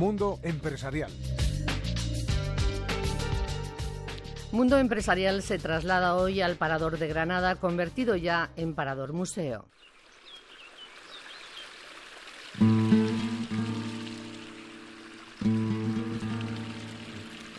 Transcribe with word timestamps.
Mundo 0.00 0.38
Empresarial. 0.42 1.10
Mundo 4.52 4.78
Empresarial 4.78 5.42
se 5.42 5.58
traslada 5.58 6.14
hoy 6.14 6.40
al 6.40 6.56
Parador 6.56 6.98
de 6.98 7.08
Granada, 7.08 7.56
convertido 7.56 8.16
ya 8.16 8.50
en 8.56 8.74
Parador 8.74 9.12
Museo. 9.12 9.66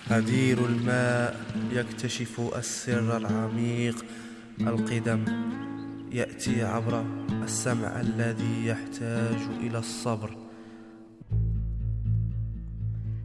هدير 0.09 0.65
الماء 0.65 1.41
يكتشف 1.71 2.41
السر 2.55 3.17
العميق 3.17 4.05
القدم 4.61 5.25
ياتي 6.11 6.63
عبر 6.63 7.05
السمع 7.43 8.01
الذي 8.01 8.65
يحتاج 8.65 9.37
الى 9.61 9.79
الصبر 9.79 10.40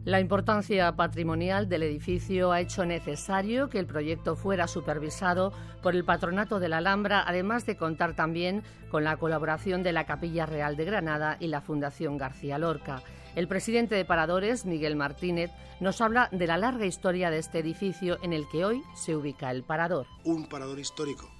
la 0.08 0.20
importancia 0.20 0.90
patrimonial 0.96 1.68
del 1.68 1.82
edificio 1.82 2.50
ha 2.50 2.62
hecho 2.62 2.86
necesario 2.86 3.68
que 3.68 3.78
el 3.78 3.84
proyecto 3.84 4.36
fuera 4.36 4.66
supervisado 4.66 5.52
por 5.82 5.94
el 5.94 6.06
Patronato 6.06 6.60
de 6.60 6.70
la 6.70 6.78
Alhambra, 6.78 7.22
además 7.26 7.66
de 7.66 7.76
contar 7.76 8.16
también 8.16 8.62
con 8.90 9.04
la 9.04 9.18
colaboración 9.18 9.82
de 9.82 9.92
la 9.92 10.06
Capilla 10.06 10.46
Real 10.46 10.78
de 10.78 10.86
Granada 10.86 11.36
y 11.40 11.48
la 11.48 11.60
Fundación 11.60 12.16
García 12.16 12.56
Lorca. 12.56 13.02
El 13.36 13.48
presidente 13.48 13.96
de 13.96 14.06
Paradores, 14.06 14.64
Miguel 14.64 14.96
Martínez, 14.96 15.50
nos 15.78 16.00
habla 16.00 16.30
de 16.32 16.46
la 16.46 16.56
larga 16.56 16.86
historia 16.86 17.28
de 17.28 17.36
este 17.36 17.58
edificio 17.58 18.16
en 18.22 18.32
el 18.32 18.48
que 18.48 18.64
hoy 18.64 18.82
se 18.96 19.14
ubica 19.14 19.50
el 19.50 19.62
Parador. 19.62 20.06
Un 20.24 20.48
parador 20.48 20.78
histórico 20.78 21.30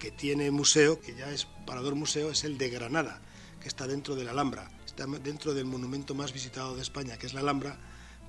que 0.00 0.10
tiene 0.10 0.50
museo, 0.50 1.00
que 1.00 1.14
ya 1.14 1.30
es 1.30 1.44
Parador 1.64 1.94
Museo, 1.94 2.32
es 2.32 2.42
el 2.42 2.58
de 2.58 2.68
Granada, 2.68 3.20
que 3.60 3.68
está 3.68 3.86
dentro 3.86 4.16
de 4.16 4.24
la 4.24 4.32
Alhambra, 4.32 4.68
está 4.84 5.06
dentro 5.06 5.54
del 5.54 5.66
monumento 5.66 6.16
más 6.16 6.32
visitado 6.32 6.74
de 6.74 6.82
España, 6.82 7.16
que 7.16 7.28
es 7.28 7.32
la 7.32 7.42
Alhambra 7.42 7.78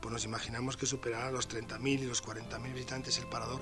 pues 0.02 0.12
nos 0.12 0.26
imaginamos 0.26 0.78
que 0.78 0.86
superará 0.86 1.32
los 1.32 1.50
30.000 1.50 2.00
y 2.00 2.06
los 2.06 2.24
40.000 2.24 2.74
visitantes 2.74 3.18
el 3.18 3.28
parador. 3.28 3.62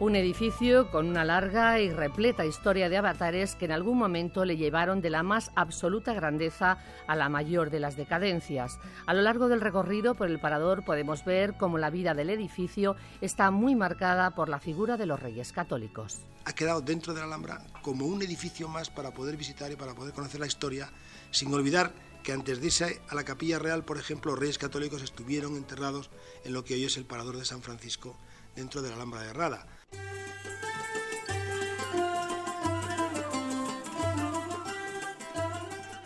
Un 0.00 0.16
edificio 0.16 0.90
con 0.90 1.10
una 1.10 1.26
larga 1.26 1.78
y 1.78 1.90
repleta 1.90 2.46
historia 2.46 2.88
de 2.88 2.96
avatares 2.96 3.54
que 3.54 3.66
en 3.66 3.72
algún 3.72 3.98
momento 3.98 4.46
le 4.46 4.56
llevaron 4.56 5.02
de 5.02 5.10
la 5.10 5.22
más 5.22 5.50
absoluta 5.56 6.14
grandeza 6.14 6.78
a 7.06 7.16
la 7.16 7.28
mayor 7.28 7.68
de 7.68 7.80
las 7.80 7.98
decadencias. 7.98 8.78
A 9.04 9.12
lo 9.12 9.20
largo 9.20 9.50
del 9.50 9.60
recorrido 9.60 10.14
por 10.14 10.28
el 10.28 10.40
parador 10.40 10.86
podemos 10.86 11.22
ver 11.26 11.58
cómo 11.58 11.76
la 11.76 11.90
vida 11.90 12.14
del 12.14 12.30
edificio 12.30 12.96
está 13.20 13.50
muy 13.50 13.74
marcada 13.74 14.34
por 14.34 14.48
la 14.48 14.58
figura 14.58 14.96
de 14.96 15.04
los 15.04 15.20
reyes 15.20 15.52
católicos. 15.52 16.22
Ha 16.46 16.54
quedado 16.54 16.80
dentro 16.80 17.12
de 17.12 17.20
la 17.20 17.26
Alhambra 17.26 17.62
como 17.82 18.06
un 18.06 18.22
edificio 18.22 18.68
más 18.68 18.88
para 18.88 19.12
poder 19.12 19.36
visitar 19.36 19.70
y 19.70 19.76
para 19.76 19.94
poder 19.94 20.14
conocer 20.14 20.40
la 20.40 20.46
historia, 20.46 20.90
sin 21.30 21.52
olvidar 21.52 21.92
que 22.22 22.32
antes 22.32 22.60
de 22.60 22.66
irse 22.66 23.00
a 23.08 23.14
la 23.14 23.24
Capilla 23.24 23.58
Real, 23.58 23.84
por 23.84 23.98
ejemplo, 23.98 24.36
reyes 24.36 24.58
católicos 24.58 25.02
estuvieron 25.02 25.56
enterrados 25.56 26.10
en 26.44 26.52
lo 26.52 26.64
que 26.64 26.74
hoy 26.74 26.84
es 26.84 26.96
el 26.96 27.04
Parador 27.04 27.36
de 27.36 27.44
San 27.44 27.62
Francisco, 27.62 28.16
dentro 28.56 28.82
de 28.82 28.90
la 28.90 28.96
Alhambra 28.96 29.22
de 29.22 29.30
Herrada. 29.30 29.66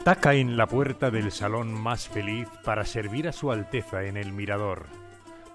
Taca 0.04 0.34
en 0.34 0.58
la 0.58 0.66
puerta 0.66 1.10
del 1.10 1.32
salón 1.32 1.72
más 1.72 2.08
feliz 2.08 2.46
para 2.62 2.84
servir 2.84 3.26
a 3.26 3.32
su 3.32 3.50
Alteza 3.50 4.04
en 4.04 4.18
el 4.18 4.32
mirador. 4.32 4.84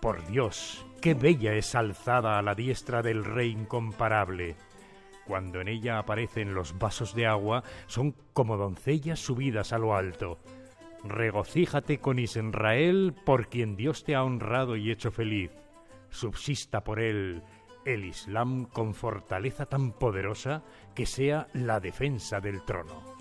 Por 0.02 0.26
Dios, 0.26 0.84
qué 1.02 1.14
bella 1.14 1.54
es 1.54 1.76
alzada 1.76 2.40
a 2.40 2.42
la 2.42 2.56
diestra 2.56 3.04
del 3.04 3.24
rey 3.24 3.52
incomparable. 3.52 4.56
Cuando 5.30 5.62
en 5.62 5.68
ella 5.68 6.00
aparecen 6.00 6.56
los 6.56 6.80
vasos 6.80 7.14
de 7.14 7.28
agua, 7.28 7.64
son 7.86 8.16
como 8.34 8.58
doncellas 8.58 9.20
subidas 9.20 9.74
a 9.74 9.78
lo 9.78 9.96
alto. 9.96 10.40
Regocíjate 11.04 12.00
con 12.00 12.18
Israel, 12.18 13.14
por 13.28 13.48
quien 13.48 13.76
Dios 13.76 14.04
te 14.04 14.16
ha 14.16 14.24
honrado 14.24 14.76
y 14.76 14.90
hecho 14.90 15.12
feliz. 15.12 15.52
Subsista 16.10 16.84
por 16.84 17.00
él 17.00 17.44
el 17.86 18.06
Islam 18.06 18.66
con 18.66 18.96
fortaleza 18.96 19.68
tan 19.68 19.92
poderosa 19.92 20.64
que 20.96 21.06
sea 21.06 21.48
la 21.54 21.80
defensa 21.80 22.40
del 22.40 22.66
trono. 22.66 23.19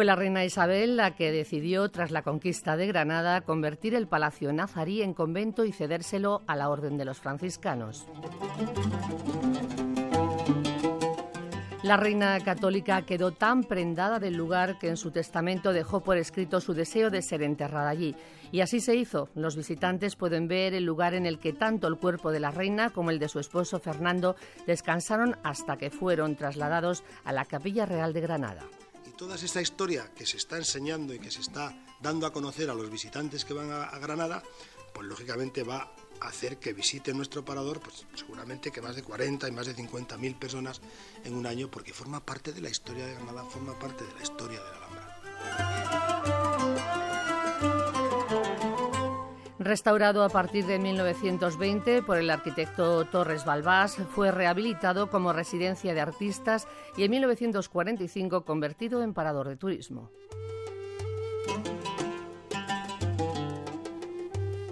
Fue 0.00 0.06
la 0.06 0.16
reina 0.16 0.46
Isabel 0.46 0.96
la 0.96 1.14
que 1.14 1.30
decidió, 1.30 1.90
tras 1.90 2.10
la 2.10 2.22
conquista 2.22 2.74
de 2.78 2.86
Granada, 2.86 3.42
convertir 3.42 3.94
el 3.94 4.06
Palacio 4.06 4.50
Nazarí 4.50 5.02
en 5.02 5.12
convento 5.12 5.66
y 5.66 5.72
cedérselo 5.72 6.40
a 6.46 6.56
la 6.56 6.70
Orden 6.70 6.96
de 6.96 7.04
los 7.04 7.18
Franciscanos. 7.18 8.06
La 11.82 11.98
reina 11.98 12.40
católica 12.40 13.02
quedó 13.02 13.32
tan 13.32 13.62
prendada 13.62 14.18
del 14.18 14.38
lugar 14.38 14.78
que 14.78 14.88
en 14.88 14.96
su 14.96 15.10
testamento 15.10 15.74
dejó 15.74 16.00
por 16.00 16.16
escrito 16.16 16.62
su 16.62 16.72
deseo 16.72 17.10
de 17.10 17.20
ser 17.20 17.42
enterrada 17.42 17.90
allí. 17.90 18.16
Y 18.52 18.62
así 18.62 18.80
se 18.80 18.96
hizo. 18.96 19.28
Los 19.34 19.54
visitantes 19.54 20.16
pueden 20.16 20.48
ver 20.48 20.72
el 20.72 20.84
lugar 20.84 21.12
en 21.12 21.26
el 21.26 21.38
que 21.38 21.52
tanto 21.52 21.88
el 21.88 21.98
cuerpo 21.98 22.32
de 22.32 22.40
la 22.40 22.50
reina 22.50 22.88
como 22.88 23.10
el 23.10 23.18
de 23.18 23.28
su 23.28 23.38
esposo 23.38 23.78
Fernando 23.80 24.34
descansaron 24.66 25.36
hasta 25.42 25.76
que 25.76 25.90
fueron 25.90 26.36
trasladados 26.36 27.04
a 27.22 27.34
la 27.34 27.44
Capilla 27.44 27.84
Real 27.84 28.14
de 28.14 28.22
Granada 28.22 28.62
toda 29.20 29.34
esta 29.34 29.60
historia 29.60 30.10
que 30.16 30.24
se 30.24 30.38
está 30.38 30.56
enseñando 30.56 31.12
y 31.12 31.18
que 31.18 31.30
se 31.30 31.42
está 31.42 31.76
dando 32.00 32.26
a 32.26 32.32
conocer 32.32 32.70
a 32.70 32.74
los 32.74 32.88
visitantes 32.88 33.44
que 33.44 33.52
van 33.52 33.70
a, 33.70 33.98
Granada, 33.98 34.42
pues 34.94 35.06
lógicamente 35.06 35.62
va 35.62 35.92
a 36.22 36.28
hacer 36.28 36.56
que 36.56 36.72
visiten 36.72 37.18
nuestro 37.18 37.44
parador, 37.44 37.80
pues 37.80 38.06
seguramente 38.14 38.70
que 38.70 38.80
más 38.80 38.96
de 38.96 39.02
40 39.02 39.46
y 39.46 39.52
más 39.52 39.66
de 39.66 39.74
50 39.74 40.16
mil 40.16 40.36
personas 40.36 40.80
en 41.22 41.34
un 41.34 41.46
año, 41.46 41.70
porque 41.70 41.92
forma 41.92 42.24
parte 42.24 42.54
de 42.54 42.62
la 42.62 42.70
historia 42.70 43.04
de 43.04 43.12
Granada, 43.12 43.44
forma 43.44 43.78
parte 43.78 44.06
de 44.06 44.14
la 44.14 44.22
historia 44.22 44.58
de 44.58 44.70
la 44.70 44.76
Alhambra. 44.78 46.39
Restaurado 49.60 50.24
a 50.24 50.30
partir 50.30 50.64
de 50.64 50.78
1920 50.78 52.02
por 52.02 52.16
el 52.16 52.30
arquitecto 52.30 53.04
Torres 53.04 53.44
Balbás, 53.44 53.96
fue 54.08 54.32
rehabilitado 54.32 55.10
como 55.10 55.34
residencia 55.34 55.92
de 55.92 56.00
artistas 56.00 56.66
y 56.96 57.04
en 57.04 57.10
1945 57.10 58.46
convertido 58.46 59.02
en 59.02 59.12
parador 59.12 59.48
de 59.48 59.56
turismo. 59.56 60.10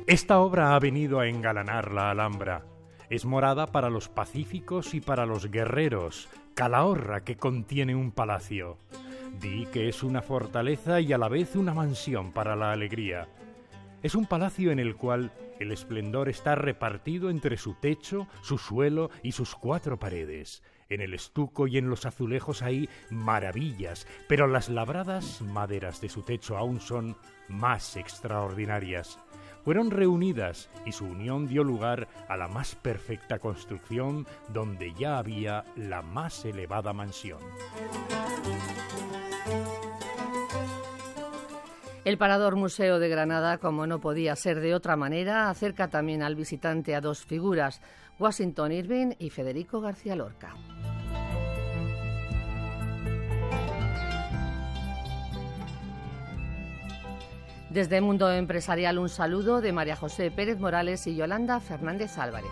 Esta 0.07 0.39
obra 0.39 0.75
ha 0.75 0.79
venido 0.79 1.21
a 1.21 1.29
engalanar 1.29 1.93
la 1.93 2.11
Alhambra. 2.11 2.65
Es 3.11 3.27
morada 3.27 3.67
para 3.67 3.91
los 3.91 4.09
pacíficos 4.09 4.95
y 4.95 5.03
para 5.03 5.27
los 5.27 5.51
guerreros, 5.51 6.31
calahorra 6.55 7.25
que 7.25 7.37
contiene 7.37 7.95
un 7.95 8.11
palacio. 8.11 8.79
Di 9.39 9.67
que 9.67 9.91
es 9.91 10.03
una 10.03 10.23
fortaleza 10.23 10.99
y 10.99 11.13
a 11.13 11.19
la 11.19 11.29
vez 11.29 11.57
una 11.57 11.75
mansión 11.75 12.33
para 12.33 12.57
la 12.57 12.73
alegría 12.73 13.29
es 14.03 14.15
un 14.15 14.27
palacio 14.27 14.71
en 14.71 14.79
el 14.79 14.97
cual 14.97 15.33
el 15.59 15.73
esplendor 15.73 16.29
está 16.29 16.55
repartido 16.55 17.31
entre 17.31 17.57
su 17.57 17.75
techo, 17.75 18.29
su 18.43 18.59
suelo 18.59 19.11
y 19.23 19.33
sus 19.33 19.55
cuatro 19.55 19.99
paredes. 19.99 20.63
En 20.89 21.01
el 21.01 21.15
estuco 21.15 21.67
y 21.67 21.77
en 21.79 21.91
los 21.91 22.07
azulejos 22.07 22.63
hay 22.63 22.89
maravillas, 23.11 24.07
pero 24.29 24.47
las 24.47 24.69
labradas 24.69 25.43
maderas 25.43 26.01
de 26.01 26.09
su 26.09 26.23
techo 26.23 26.57
aún 26.57 26.81
son 26.81 27.17
más 27.49 27.97
extraordinarias. 27.97 29.19
Fueron 29.65 29.91
reunidas 29.91 30.71
y 30.87 30.93
su 30.93 31.05
unión 31.05 31.47
dio 31.47 31.63
lugar 31.63 32.09
a 32.29 32.37
la 32.37 32.49
más 32.49 32.75
perfecta 32.75 33.39
construcción 33.39 34.27
donde 34.49 34.95
ya 34.95 35.19
había 35.19 35.65
la 35.77 36.01
más 36.01 36.45
elevada 36.47 36.95
mansión. 36.95 37.41
El 42.09 42.17
Parador 42.17 42.57
Museo 42.57 42.99
de 43.01 43.11
Granada, 43.11 43.59
como 43.59 43.87
no 43.87 44.01
podía 44.01 44.35
ser 44.35 44.61
de 44.61 44.75
otra 44.75 44.97
manera, 44.97 45.51
acerca 45.51 45.89
también 45.89 46.23
al 46.23 46.37
visitante 46.37 46.95
a 46.95 47.03
dos 47.03 47.23
figuras, 47.27 47.83
Washington 48.19 48.73
Irving 48.73 49.11
y 49.19 49.29
Federico 49.29 49.83
García 49.83 50.17
Lorca. 50.17 50.55
Desde 57.69 58.01
Mundo 58.01 58.33
Empresarial 58.33 58.99
un 58.99 59.11
saludo 59.11 59.61
de 59.61 59.75
María 59.75 59.95
José 59.95 60.31
Pérez 60.31 60.59
Morales 60.59 61.07
y 61.07 61.15
Yolanda 61.15 61.61
Fernández 61.61 62.17
Álvarez. 62.17 62.49